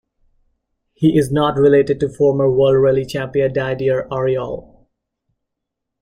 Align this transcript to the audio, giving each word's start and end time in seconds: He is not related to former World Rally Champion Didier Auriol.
He 0.93 1.15
is 1.15 1.31
not 1.31 1.59
related 1.59 1.99
to 1.99 2.09
former 2.09 2.49
World 2.49 2.81
Rally 2.81 3.05
Champion 3.05 3.53
Didier 3.53 4.07
Auriol. 4.11 4.89